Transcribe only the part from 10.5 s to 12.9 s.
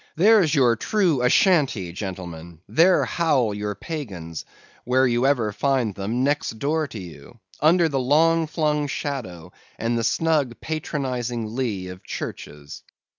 patronising lee of churches.